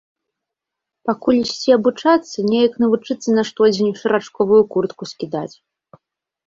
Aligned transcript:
Пакуль 1.09 1.37
ісці 1.41 1.69
абучацца, 1.77 2.37
неяк 2.49 2.73
навучыцца 2.85 3.29
на 3.37 3.43
штодзень 3.51 3.95
шарачковую 4.01 4.61
куртку 4.75 5.03
скідаць. 5.13 5.51